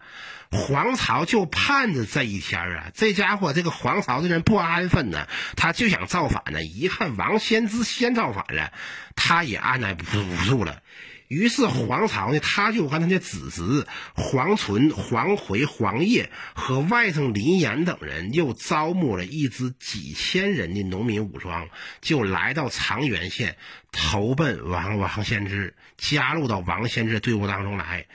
[0.50, 2.90] 黄巢就盼着这一天啊！
[2.94, 6.62] 这家伙，这个黄巢的人不安分呢，他就想造反呢。
[6.62, 8.72] 一看王仙芝先造反了，
[9.14, 10.04] 他也按捺不
[10.46, 10.82] 住了。
[11.28, 21.68] 于是黄巢呢，他就跟他的子侄黄纯、黄奎、黄业和外甥林岩等人，又招募了一支几千人的农民武装，
[22.00, 23.56] 就来到长垣县，
[23.92, 28.06] 投奔王王先知，加入到王先知队伍当中来。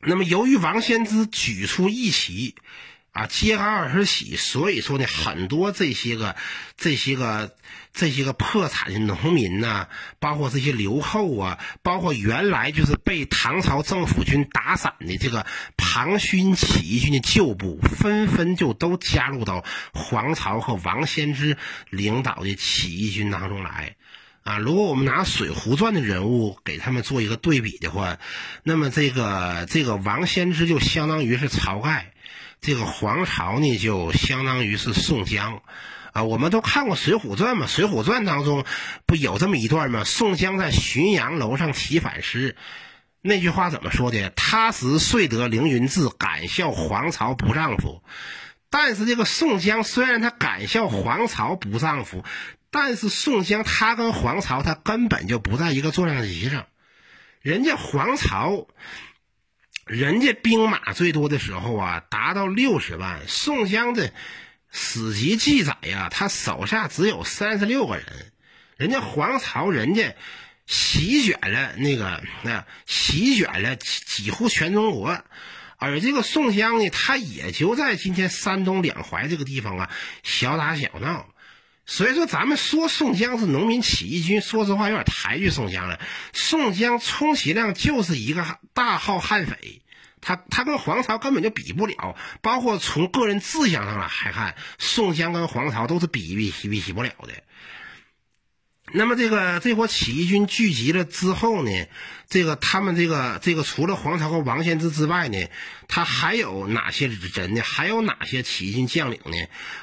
[0.00, 2.54] 那么，由于王先知举出一旗。
[3.14, 6.34] 啊，揭竿而起，所以说呢，很多这些个、
[6.76, 7.54] 这些个、
[7.92, 9.86] 这些个破产的农民呐，
[10.18, 15.46] 包括这些留后啊，包括原来就是被唐朝政府军打散的这个
[15.76, 21.56] 庞勋起义军的旧部，纷纷就都加入到黄巢和王仙芝
[21.90, 23.94] 领导的起义军当中来。
[24.42, 28.18] 啊，如果我们拿《水浒传》的人物给他们做一个对比的话，
[28.64, 32.10] 那么这个这个王先知就相当于是晁盖。
[32.64, 35.60] 这个黄巢呢，就相当于是宋江，
[36.14, 38.64] 啊，我们都看过《水浒传》嘛，《水浒传》当中
[39.04, 40.02] 不有这么一段吗？
[40.04, 42.56] 宋江在浔阳楼上题反诗，
[43.20, 44.30] 那句话怎么说的？
[44.30, 48.02] 他时遂得凌云志，敢笑黄巢不丈夫。
[48.70, 52.24] 但是这个宋江虽然他敢笑黄巢不丈夫，
[52.70, 56.64] 但是宋江他跟黄巢他根本就不在一个作战级上，
[57.42, 58.66] 人家黄巢。
[59.86, 63.20] 人家兵马最多的时候啊，达到六十万。
[63.28, 64.12] 宋江的
[64.70, 68.04] 史籍记载呀，他手下只有三十六个人。
[68.76, 70.14] 人家黄巢，人家
[70.66, 75.22] 席卷了那个那席卷了几几乎全中国，
[75.76, 79.90] 而这个宋江呢，他也就在今天山东两淮这个地方啊，
[80.22, 81.28] 小打小闹。
[81.86, 86.00] 所以说，咱们说宋江是农民起义军，说实话有点抬举宋江了。
[86.32, 89.82] 宋江充其量就是一个大号悍匪，
[90.20, 92.16] 他他跟黄巢根本就比不了。
[92.40, 97.34] 包括从个人志向上来还看，宋江跟黄巢都是比比比比不了的。
[98.96, 101.70] 那么这个这伙起义军聚集了之后呢，
[102.28, 105.48] 这个他们这个这个除了黄巢和王献之之外呢，
[105.88, 107.60] 他还有哪些人呢？
[107.60, 109.36] 还有哪些起义军将领呢？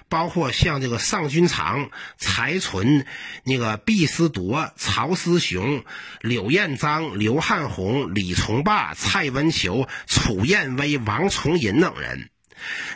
[0.08, 3.06] 包括像这个尚君长、柴纯、
[3.44, 5.84] 那个毕思铎、曹思雄、
[6.22, 12.31] 柳彦章、刘汉宏、李从霸、蔡文求、楚彦威、王重银等人。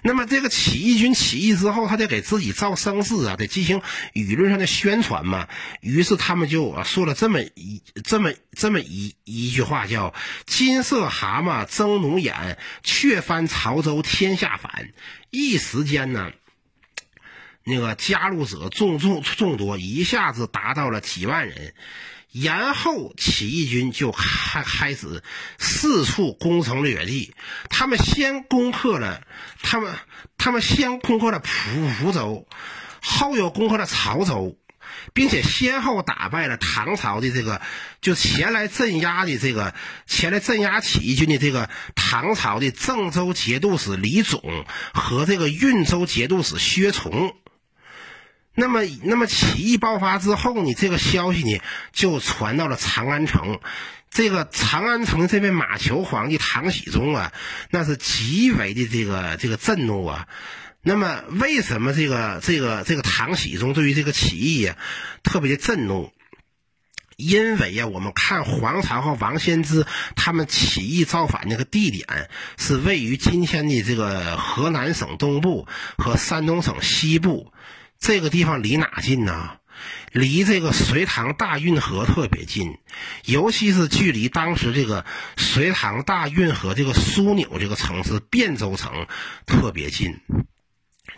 [0.03, 3.81] 那么这个起义军起义之后，他得给自己造声势啊，得进行
[4.13, 5.47] 舆论上的宣传嘛。
[5.81, 10.13] 于是他们就说了这么一、这么、这么一一句话，叫
[10.45, 14.89] “金色蛤蟆争龙眼，却翻潮州天下反”。
[15.31, 16.31] 一时间呢，
[17.63, 21.73] 那个加入者众众众多，一下子达到了几万人。
[22.43, 25.23] 然后起义军就开开始
[25.57, 27.33] 四处攻城略地，
[27.69, 29.21] 他们先攻克了，
[29.61, 29.93] 他们
[30.37, 31.49] 他们先攻克了蒲
[31.97, 32.45] 蒲州，
[33.01, 34.57] 后又攻克了潮州，
[35.13, 37.61] 并且先后打败了唐朝的这个
[38.01, 39.73] 就前来镇压的这个
[40.05, 47.33] 前来镇压起义军的这个唐朝的郑州节度使李总和这个运州节度使薛崇。
[48.55, 50.73] 那么，那么起义爆发之后呢？
[50.73, 53.59] 这个消息呢就传到了长安城。
[54.09, 57.33] 这个长安城这位马球皇帝唐僖宗啊，
[57.69, 60.29] 那是极为的这个这个震怒啊。
[60.81, 64.77] 那么，为什么这个这个这个唐僖宗对于这个起义呀
[65.21, 66.13] 特别的震怒？
[67.17, 77.51] 因为呀，我们看黄巢和王仙芝他们起义造反那个地点是位于今天的这个河南省东部和山东省西部。
[77.99, 79.57] 这个地方离哪近呢？
[80.13, 82.77] 离这个隋唐大运河特别近，
[83.25, 85.03] 尤其是距离当时这个
[85.35, 89.07] 隋唐大运河这个枢纽这个城市汴州城
[89.45, 90.21] 特别近。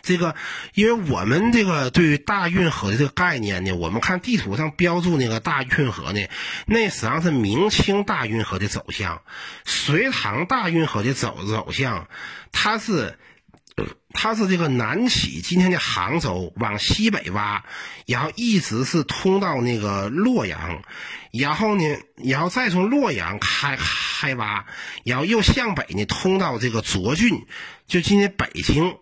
[0.02, 0.34] 这个，
[0.74, 6.26] 因为我们这个对于大运河的这个概念呢，我们看地图上标注那个大运河呢，
[6.66, 9.22] 那实际上是明清大运河的走向，
[9.64, 12.08] 隋唐大运河的走走向，
[12.50, 13.16] 它是。
[14.12, 17.64] 它是这个南起今天的杭州，往西北挖，
[18.06, 20.82] 然后一直是通到那个洛阳，
[21.32, 21.84] 然后呢，
[22.16, 24.64] 然后再从洛阳开开挖，
[25.04, 27.44] 然后又向北呢通到这个涿郡，
[27.86, 28.96] 就今天北京。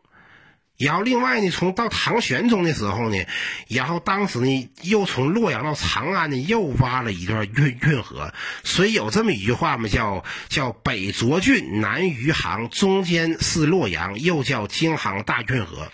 [0.78, 3.24] 然后另外呢，从到唐玄宗的时候呢，
[3.68, 15.90] 然后当时呢又从洛阳到长安呢又挖了一段运运河，所以有这么一句话嘛，叫叫北涿郡，南余杭，中间是洛阳，又叫京杭大运河。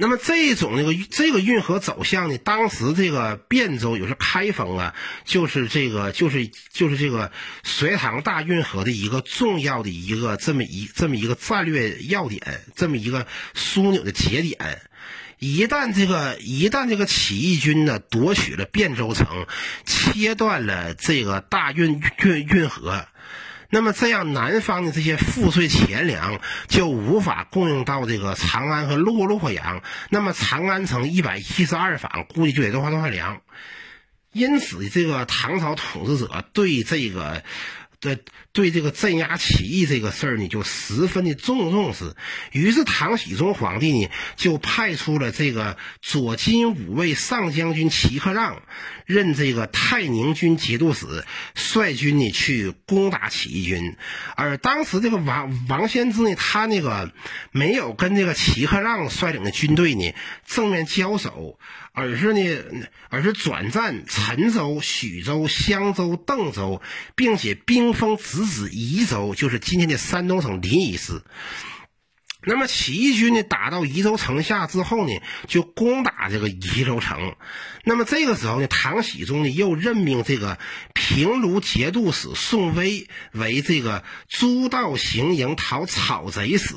[0.00, 2.38] 那么这种那个这个运河走向呢？
[2.38, 4.94] 当时这个汴州有时开封啊，
[5.24, 7.32] 就是这个就是就是这个
[7.64, 14.80] 隋唐大运河的一个重要的一个这么一这么一个战略要点，这么一个枢纽的节点。
[15.40, 19.46] 一旦这个一旦这个起义军呢夺取了汴州城，
[19.84, 23.06] 切断了这个大运运运河，
[23.70, 33.40] 那么这样南方的这些赋税钱粮就无法供应到这个长安和洛洛阳，那么长安城一百一十二坊估计就得多少多少粮。
[34.32, 37.42] 因此，这个唐朝统治者对这个。
[38.00, 38.16] 对
[38.58, 42.16] 对，这个镇压起义这个事儿呢，就十分的重重视。
[42.50, 48.60] 于是，唐僖宗皇帝呢，就派出了这个左金吾卫上将军齐克让，
[49.06, 53.94] 任这个泰宁军节度使，率军呢去攻打起义军。
[54.34, 57.12] 而当时这个王王先知呢，他那个
[57.52, 60.12] 没有跟这个齐克让率领的军队呢
[60.44, 61.60] 正面交手。
[61.94, 62.40] 而是呢，
[63.08, 66.80] 而是转战陈州、徐州、襄州、邓州，
[67.16, 71.22] 并且兵锋直指宜州，就是今天的山东省临沂市。
[72.40, 75.12] 那么起义军呢，打到宜州城下之后呢，
[75.48, 77.34] 就攻打这个宜州城。
[77.84, 80.58] 那么这个时候呢，唐僖宗呢又任命这个
[80.94, 86.74] 平卢节度使宋威为这个诸道行营讨草贼使。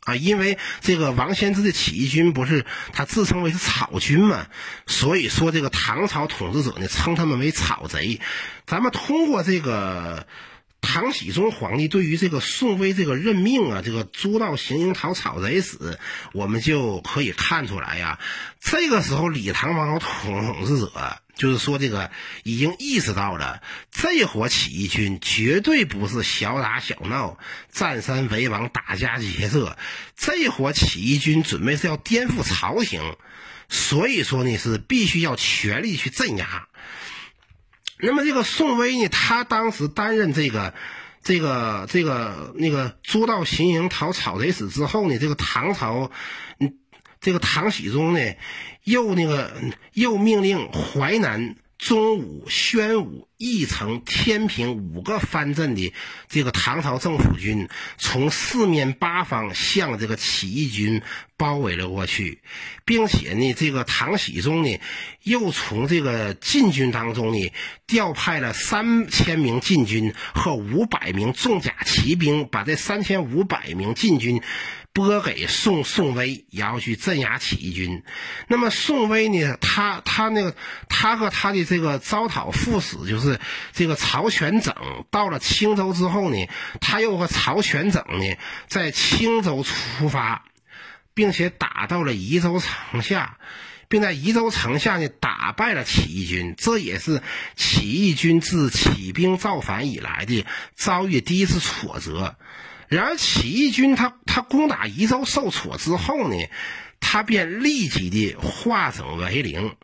[0.00, 4.48] 啊，因为这个王先知的起义军不是他自称为是草军嘛，
[4.86, 8.20] 所以说这个唐朝统治者呢称他们为草贼。
[8.66, 10.26] 咱们通过这个
[10.84, 15.98] 唐僖宗皇帝对于这个宋威这个任命啊，这个诸道行营讨草贼死，
[16.32, 18.20] 我们就可以看出来呀，
[18.60, 21.18] 这个时候李唐王朝统治者。
[21.36, 22.12] 就是说，这个
[22.44, 23.60] 已经意识到了，
[23.90, 27.40] 这伙起义军绝对不是小打小闹、
[27.72, 29.76] 占山为王、打家劫舍，
[30.16, 33.16] 这伙起义军准备是要颠覆朝廷，
[33.68, 36.68] 所以说呢，是必须要全力去镇压。
[37.98, 40.74] 那么这个宋威呢，他当时担任这个、
[41.22, 46.10] 这个、这个那个诸道行营讨草贼死之后呢，这个唐朝，
[46.58, 46.74] 嗯。
[47.20, 48.20] 这个唐僖宗呢，
[48.82, 49.50] 又那个
[49.94, 55.92] 又命令淮南、中武、宣武、义城、天平五个藩镇的
[56.30, 57.68] 这个唐朝政府军，
[57.98, 61.02] 从四面八方向这个起义军
[61.36, 62.40] 包围了过去，
[62.86, 64.80] 并且呢，这个唐僖宗呢，
[65.24, 67.52] 又从这个禁军当中呢，
[67.86, 74.40] 调派了三千名禁军和五百名重甲骑兵，把这三千五百名禁军。
[74.94, 78.04] 拨给宋宋威，然后去镇压起义军。
[78.46, 79.58] 那么宋威呢？
[79.60, 80.54] 他他那个
[80.88, 83.40] 他和他的这个招讨副使，就是
[83.72, 84.72] 这个曹全整，
[85.10, 86.48] 到了青州之后呢，
[86.80, 88.36] 他又和曹全整呢，
[88.68, 90.44] 在青州出发，
[91.12, 93.38] 并且打到了宜州城下，
[93.88, 96.54] 并在宜州城下呢打败了起义军。
[96.56, 97.20] 这也是
[97.56, 102.36] 起义军自起兵造反以来的遭遇第一次挫折。
[102.88, 106.36] 然而，起义军他他攻打宜州受挫之后呢，
[107.00, 109.74] 他便立即的化整为零。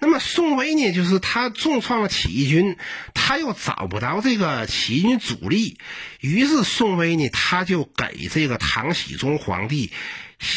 [0.00, 2.76] 那么宋威呢，就是他重创了起义军，
[3.14, 5.78] 他又找不到这个起义军主力，
[6.20, 9.92] 于是宋威呢，他就给这个唐僖宗皇帝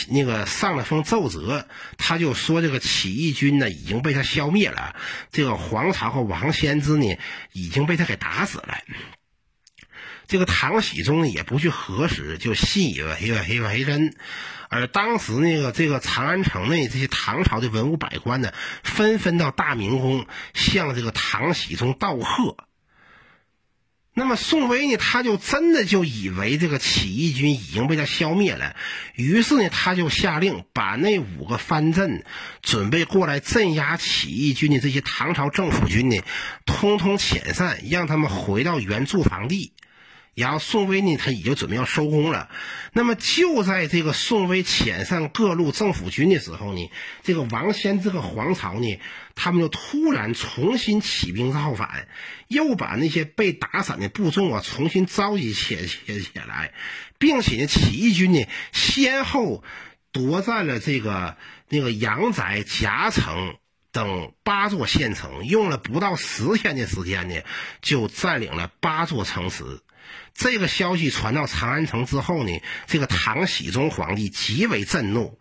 [0.10, 1.68] 那个上了封奏折，
[1.98, 4.96] 他就说这个起义军呢已经被他消灭了，
[5.32, 7.18] 这个黄巢和王先知呢
[7.54, 8.78] 已经被他给打死了。
[10.28, 14.14] 这个唐僖宗也不去核实，就信以为为为真。
[14.70, 18.52] 而当时那个这个长安城内这些唐朝的文武百官呢，
[18.84, 22.58] 纷纷到大明宫向这个唐僖宗道贺。
[24.14, 28.76] 那么宋威呢，他就真的就以为这个起义军已经被他消灭了，
[29.14, 32.26] 于是呢，他就下令把那五个藩镇
[32.64, 36.18] 准备过来镇压起义军的这些唐朝政府军呢，
[36.66, 39.72] 通通遣散，让他们回到原驻防地。
[40.38, 42.48] 然后宋威呢，他已经准备要收工了。
[42.94, 46.92] 那么就在这个宋威遣散各路政府军的时候呢，
[47.24, 49.00] 这个王先这个皇朝呢，
[49.34, 52.08] 他们就突然重新起兵造反，
[52.48, 56.72] 又把那些被打散的部众啊重新召集起起起来，
[57.18, 59.64] 并且呢，起义军呢先后
[60.12, 61.36] 夺占了这个
[61.68, 63.56] 那个阳翟、夹城
[63.92, 67.42] 等八座县城，用了不到十天的时间呢，
[67.82, 69.82] 就占领了八座城池。
[70.34, 75.40] 这个消息传到长安城之后呢，这个唐僖宗皇帝极为震怒，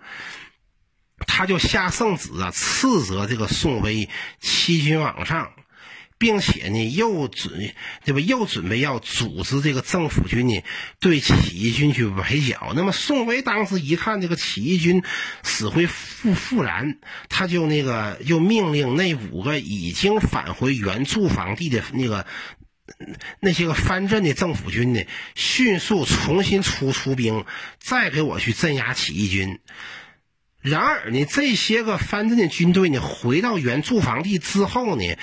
[1.27, 4.09] 他就下圣旨啊，斥责这个宋威
[4.41, 5.53] 欺君罔上，
[6.17, 7.75] 并且呢，又准
[8.07, 8.21] 对吧？
[8.21, 10.63] 又准备要组织这个政府军呢，
[10.99, 12.73] 对起义军去围剿。
[12.75, 15.03] 那么宋威当时一看这个起义军
[15.43, 16.99] 死灰复复燃，
[17.29, 22.27] 他就那个又命令那五个已经返回原驻防地的那个。
[23.41, 25.03] 那些个藩镇的政府军呢，
[25.35, 27.45] 迅速重新出出兵，
[27.79, 29.59] 再给我去镇压起义军。
[30.61, 35.17] 然而呢，这些个藩镇的军队呢，回到原驻防地之后呢，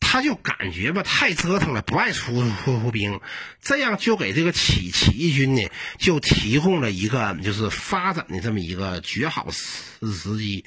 [0.00, 3.20] 他就感觉吧太折腾了，不爱出出兵，
[3.60, 10.64] 这样就给这个起起义军呢，就提供了一个就是发展的这么一个绝好时时机。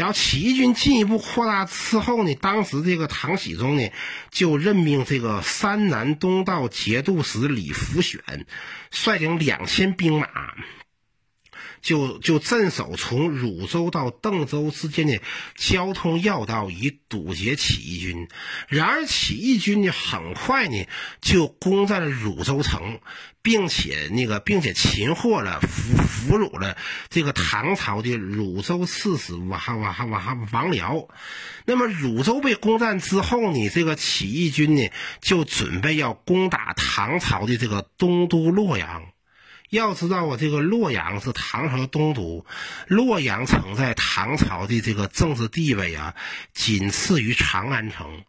[0.00, 3.86] 然后起义军进一步扩大之后呢，当时这个唐僖宗呢，
[4.30, 8.46] 就任命这个山南东道节度使李福选，
[8.90, 10.26] 率领两千兵马。
[11.80, 15.20] 就就镇守从汝州到邓州之间的
[15.56, 18.28] 交通要道，以堵截起义军。
[18.68, 20.86] 然而起义军呢，很快呢
[21.20, 23.00] 就攻占了汝州城，
[23.42, 26.76] 并且那个并且擒获了俘俘虏了
[27.08, 31.08] 这个唐朝的汝州刺史王王王王僚。
[31.64, 34.88] 那么汝州被攻占之后呢，这个起义军呢
[35.20, 39.09] 就准备要攻打唐朝的这个东都洛阳。
[39.70, 42.44] 要知道我，这个洛阳是唐朝的东都，
[42.88, 46.14] 洛阳城在唐朝的这个政治地位啊，
[46.52, 48.24] 仅次于长安城。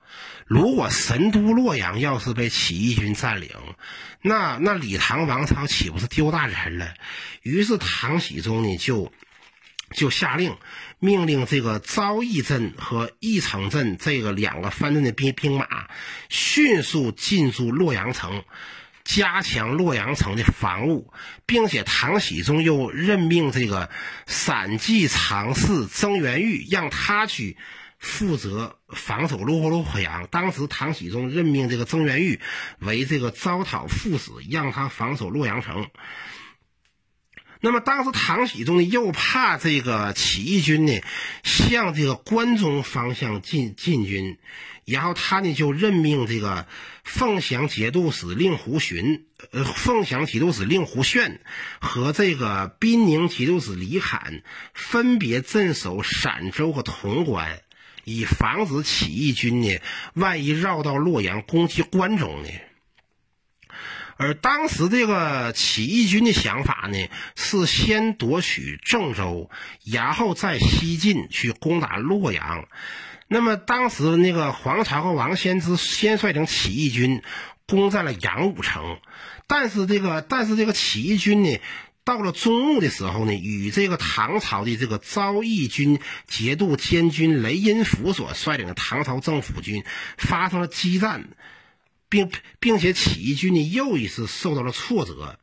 [0.45, 3.49] 如果神都洛阳要是被起义军占领，
[4.21, 6.93] 那那李唐王朝岂不是丢大人了？
[7.41, 9.11] 于是唐僖宗呢，就
[9.95, 10.55] 就下令，
[10.99, 15.87] 命令这个昭义镇和义城镇这个两个藩镇的兵兵马，
[16.29, 18.43] 迅速进驻洛阳城。
[19.03, 21.11] 加强洛阳城的防务，
[21.45, 23.89] 并且唐僖宗又任命这个
[24.25, 27.57] 散骑常侍曾元玉，让他去
[27.99, 30.27] 负责防守洛洛阳。
[30.27, 32.39] 当时唐僖宗任命这个曾元玉
[32.79, 35.87] 为这个招讨副使，让他防守洛阳城。
[37.61, 40.99] 那么当时唐僖宗呢，又怕这个起义军呢
[41.43, 44.37] 向这个关中方向进进军。
[44.83, 46.65] 然后他呢就任命这个
[47.03, 51.39] 凤翔节度使令狐询，呃，凤翔节度使令狐炫
[51.79, 54.41] 和这个滨宁节度使李侃
[54.73, 57.61] 分别镇守陕州和潼关，
[58.03, 59.77] 以防止起义军呢
[60.15, 62.49] 万一绕到洛阳攻击关中呢。
[64.21, 69.49] 而当时这个起义军的想法呢，是先夺取郑州，
[69.83, 72.67] 然后再西进去攻打洛阳。
[73.27, 77.23] 那么当时那个黄巢和王仙芝先率领起义军
[77.65, 78.99] 攻占了杨武城，
[79.47, 81.59] 但是这个但是这个起义军呢，
[82.03, 89.83] 到了中午的时候呢，与这个唐朝的这个昭义军节度监军雷音甫所率领的唐朝政府军
[90.17, 91.29] 发生了激战，
[92.11, 95.39] 并并且起义军呢又一次受到了挫折。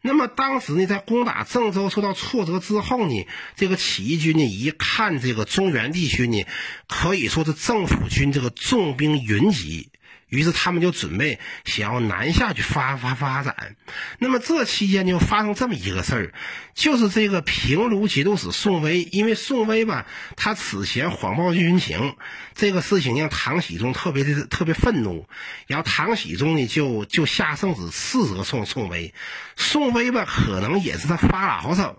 [0.00, 6.44] 那么当时呢，在攻打郑州受到挫折之后呢，这个起义军呢一看这个中原地区呢，
[6.88, 9.88] 可以说是政府军这个重兵云集。
[10.34, 13.76] 于是他们就准备想要南下去发发发展，
[14.18, 16.34] 那么这期间就发生这么一个事儿，
[16.74, 20.06] 就是这个平卢节度使宋威，因为宋威吧，
[20.36, 22.16] 他此前谎报军情，
[22.56, 25.28] 这个事情让唐僖宗特别的特别愤怒，
[25.68, 29.14] 然后唐僖宗呢就就下圣旨斥责宋宋威，
[29.54, 31.96] 宋威吧可能也是他发牢骚，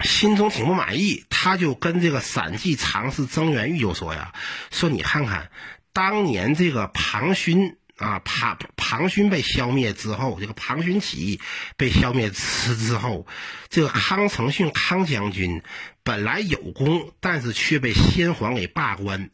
[0.00, 4.32] 心中挺不满意，他就跟这个散骑常侍曾元玉就说呀，
[4.72, 5.50] 说你看看。
[5.96, 11.40] 当年这个庞勋啊，庞庞勋被消灭之后，这个庞勋起义
[11.78, 13.26] 被消灭之之后，
[13.70, 15.62] 这个康承训康将军
[16.02, 19.30] 本来有功，但是却被先皇给罢官。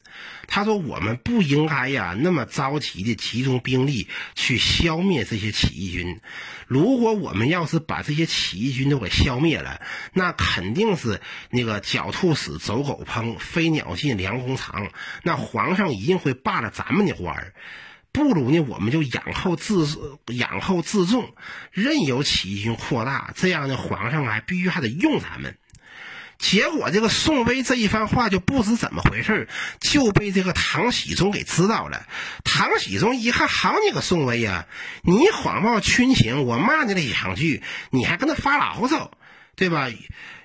[0.46, 4.06] 他说：“我们不应该呀，那么着急的集中兵力
[4.36, 6.20] 去消灭这些起义军。
[6.68, 9.80] 如果我们要是把这些起义军都给消灭了，
[10.12, 14.92] 那肯定是那个狡兔死，走狗烹；飞鸟尽，良弓藏。
[15.24, 17.54] 那皇上一定会罢了咱们的官儿。”
[18.12, 19.86] 不如呢，我们就养后自
[20.26, 21.34] 养后自重，
[21.70, 25.56] 任由起义军扩大，这样呢，皇上还必须还得用咱们。
[26.38, 29.48] 结果这个宋威这一番话就不知怎么回事
[29.80, 32.04] 就被这个唐僖宗给知道了。
[32.42, 34.66] 唐僖宗一看，好你个宋威呀，
[35.04, 39.12] 你谎报军情，我骂你了两句，你还跟他发牢骚，
[39.54, 39.88] 对吧？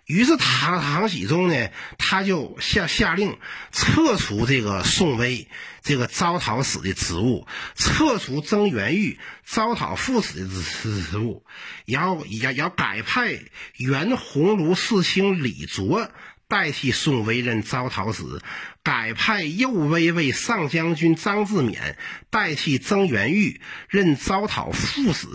[0.07, 3.37] 于是唐唐僖宗呢，他就下下令
[3.73, 5.49] 撤除这个宋威
[5.83, 7.45] 这个招讨使的职务，
[7.75, 11.45] 撤除曾元玉招讨副使的职职务，
[11.85, 13.37] 然后要要改派
[13.75, 16.09] 原鸿胪四卿李卓
[16.47, 18.23] 代替宋威任招讨使，
[18.83, 21.97] 改派右威卫上将军张志勉
[22.29, 25.27] 代替曾元玉任招讨副使。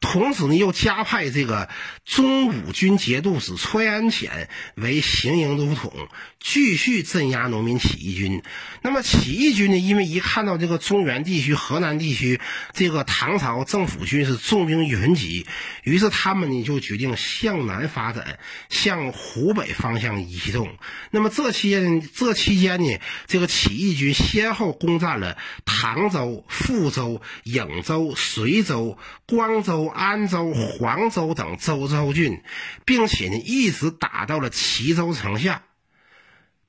[0.00, 1.68] 同时呢又加派这个
[2.04, 5.92] 中武军节度使崔安潜为行营都统，
[6.38, 8.42] 继续镇压农民起义军。
[8.82, 12.40] 那么起义军呢，因为一看到这个中原地区、河南地区
[12.72, 15.46] 这个唐朝政府军是重兵云集，
[15.84, 20.76] 于是他们呢就决定向南发展，向湖北方向移动。
[21.10, 32.42] 那么这期间，这期间呢，这个起义军先后攻占了唐州、富州、颍州、随州、光州、州安州、黄州等州州郡，
[32.84, 35.62] 并且呢一直打到了齐州城下。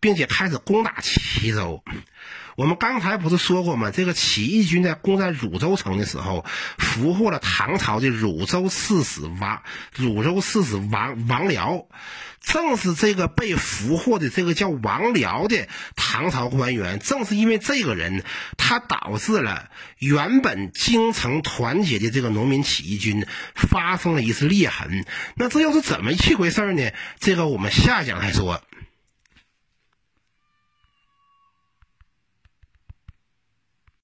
[0.04, 1.84] 并且开始攻打齐州。
[2.56, 3.92] 我们刚才不是说过吗？
[3.92, 6.46] 这个起义军在攻占汝州城的时候，
[6.78, 9.62] 俘获了唐朝的汝州刺史王
[9.96, 11.86] 汝州刺史王王僚。
[12.42, 18.24] 正是这个被俘获的这个叫王僚的唐朝官员，正是因为这个人，
[18.58, 25.06] 他导致了原本京城团结的这个农民起义军发生了一次裂痕。
[25.36, 26.90] 那这又是怎么一回事呢？
[27.20, 28.64] 这个我们下讲再说。